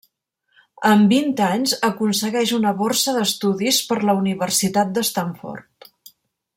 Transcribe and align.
Amb 0.91 1.11
vint 1.15 1.35
anys, 1.47 1.75
aconsegueix 1.89 2.55
una 2.59 2.73
borsa 2.81 3.15
d'estudis 3.19 3.81
per 3.91 4.01
la 4.11 4.19
Universitat 4.25 4.97
de 4.99 5.09
Stanford. 5.13 5.93